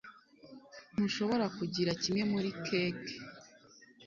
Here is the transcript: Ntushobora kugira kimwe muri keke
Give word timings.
Ntushobora 0.93 1.45
kugira 1.57 1.91
kimwe 2.01 2.23
muri 2.31 2.49
keke 2.65 3.15